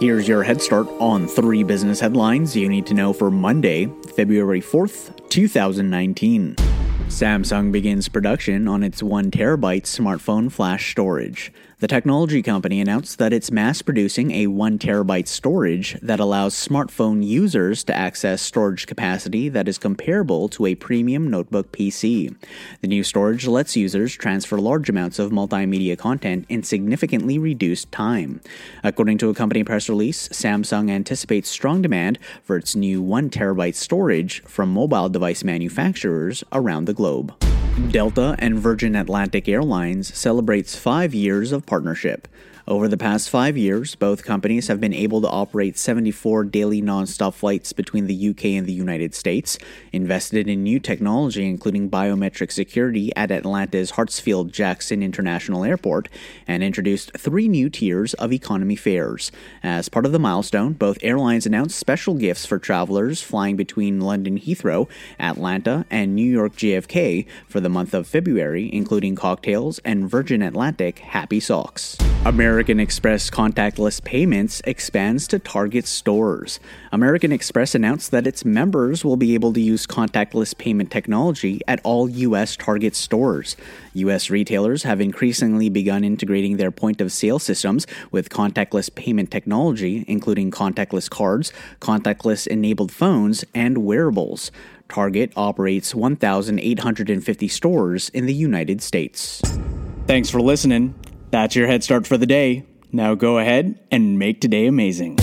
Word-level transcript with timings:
Here's 0.00 0.26
your 0.26 0.42
head 0.42 0.62
start 0.62 0.88
on 0.98 1.28
three 1.28 1.62
business 1.62 2.00
headlines 2.00 2.56
you 2.56 2.70
need 2.70 2.86
to 2.86 2.94
know 2.94 3.12
for 3.12 3.30
Monday, 3.30 3.84
February 4.16 4.62
4th, 4.62 5.28
2019. 5.28 6.54
Samsung 7.08 7.70
begins 7.70 8.08
production 8.08 8.66
on 8.66 8.82
its 8.82 9.02
1 9.02 9.30
terabyte 9.30 9.82
smartphone 9.82 10.50
flash 10.50 10.90
storage. 10.90 11.52
The 11.80 11.88
technology 11.88 12.42
company 12.42 12.78
announced 12.78 13.16
that 13.20 13.32
it's 13.32 13.50
mass 13.50 13.80
producing 13.80 14.32
a 14.32 14.48
1 14.48 14.78
terabyte 14.78 15.26
storage 15.26 15.98
that 16.02 16.20
allows 16.20 16.54
smartphone 16.54 17.24
users 17.24 17.82
to 17.84 17.96
access 17.96 18.42
storage 18.42 18.86
capacity 18.86 19.48
that 19.48 19.66
is 19.66 19.78
comparable 19.78 20.50
to 20.50 20.66
a 20.66 20.74
premium 20.74 21.30
notebook 21.30 21.72
PC. 21.72 22.36
The 22.82 22.88
new 22.88 23.02
storage 23.02 23.46
lets 23.46 23.78
users 23.78 24.14
transfer 24.14 24.58
large 24.58 24.90
amounts 24.90 25.18
of 25.18 25.30
multimedia 25.30 25.96
content 25.96 26.44
in 26.50 26.62
significantly 26.64 27.38
reduced 27.38 27.90
time. 27.90 28.42
According 28.84 29.16
to 29.16 29.30
a 29.30 29.34
company 29.34 29.64
press 29.64 29.88
release, 29.88 30.28
Samsung 30.28 30.90
anticipates 30.90 31.48
strong 31.48 31.80
demand 31.80 32.18
for 32.44 32.58
its 32.58 32.76
new 32.76 33.00
1 33.00 33.30
terabyte 33.30 33.74
storage 33.74 34.42
from 34.42 34.70
mobile 34.70 35.08
device 35.08 35.42
manufacturers 35.42 36.44
around 36.52 36.84
the 36.84 36.92
globe. 36.92 37.34
Delta 37.88 38.36
and 38.38 38.58
Virgin 38.58 38.94
Atlantic 38.94 39.48
Airlines 39.48 40.16
celebrates 40.16 40.76
5 40.76 41.14
years 41.14 41.50
of 41.50 41.66
partnership. 41.66 42.28
Over 42.68 42.88
the 42.88 42.96
past 42.96 43.30
five 43.30 43.56
years, 43.56 43.94
both 43.94 44.24
companies 44.24 44.68
have 44.68 44.80
been 44.80 44.94
able 44.94 45.20
to 45.22 45.28
operate 45.28 45.78
74 45.78 46.44
daily 46.44 46.82
nonstop 46.82 47.34
flights 47.34 47.72
between 47.72 48.06
the 48.06 48.28
UK 48.30 48.44
and 48.46 48.66
the 48.66 48.72
United 48.72 49.14
States, 49.14 49.58
invested 49.92 50.46
in 50.48 50.62
new 50.62 50.78
technology 50.78 51.48
including 51.48 51.90
biometric 51.90 52.52
security 52.52 53.14
at 53.16 53.30
Atlanta's 53.30 53.92
Hartsfield 53.92 54.52
Jackson 54.52 55.02
International 55.02 55.64
Airport, 55.64 56.08
and 56.46 56.62
introduced 56.62 57.12
three 57.16 57.48
new 57.48 57.70
tiers 57.70 58.14
of 58.14 58.32
economy 58.32 58.76
fares. 58.76 59.32
As 59.62 59.88
part 59.88 60.06
of 60.06 60.12
the 60.12 60.18
milestone, 60.18 60.74
both 60.74 60.98
airlines 61.02 61.46
announced 61.46 61.78
special 61.78 62.14
gifts 62.14 62.46
for 62.46 62.58
travelers 62.58 63.22
flying 63.22 63.56
between 63.56 64.00
London 64.00 64.38
Heathrow, 64.38 64.88
Atlanta, 65.18 65.86
and 65.90 66.14
New 66.14 66.30
York 66.30 66.56
JFK 66.56 67.26
for 67.48 67.60
the 67.60 67.68
month 67.68 67.94
of 67.94 68.06
February, 68.06 68.70
including 68.72 69.14
cocktails 69.14 69.78
and 69.80 70.08
Virgin 70.08 70.42
Atlantic 70.42 71.00
Happy 71.00 71.40
Socks. 71.40 71.96
American 72.50 72.80
Express 72.80 73.30
contactless 73.30 74.02
payments 74.02 74.60
expands 74.64 75.28
to 75.28 75.38
Target 75.38 75.86
stores. 75.86 76.58
American 76.90 77.30
Express 77.30 77.76
announced 77.76 78.10
that 78.10 78.26
its 78.26 78.44
members 78.44 79.04
will 79.04 79.16
be 79.16 79.34
able 79.34 79.52
to 79.52 79.60
use 79.60 79.86
contactless 79.86 80.58
payment 80.58 80.90
technology 80.90 81.60
at 81.68 81.80
all 81.84 82.08
U.S. 82.08 82.56
Target 82.56 82.96
stores. 82.96 83.56
U.S. 83.94 84.30
retailers 84.30 84.82
have 84.82 85.00
increasingly 85.00 85.68
begun 85.68 86.02
integrating 86.02 86.56
their 86.56 86.72
point 86.72 87.00
of 87.00 87.12
sale 87.12 87.38
systems 87.38 87.86
with 88.10 88.30
contactless 88.30 88.92
payment 88.92 89.30
technology, 89.30 90.04
including 90.08 90.50
contactless 90.50 91.08
cards, 91.08 91.52
contactless 91.80 92.48
enabled 92.48 92.90
phones, 92.90 93.44
and 93.54 93.78
wearables. 93.78 94.50
Target 94.88 95.32
operates 95.36 95.94
1,850 95.94 97.46
stores 97.46 98.08
in 98.08 98.26
the 98.26 98.34
United 98.34 98.82
States. 98.82 99.40
Thanks 100.08 100.28
for 100.28 100.40
listening. 100.40 100.99
That's 101.30 101.54
your 101.54 101.68
head 101.68 101.84
start 101.84 102.06
for 102.06 102.16
the 102.16 102.26
day. 102.26 102.64
Now 102.92 103.14
go 103.14 103.38
ahead 103.38 103.78
and 103.90 104.18
make 104.18 104.40
today 104.40 104.66
amazing. 104.66 105.18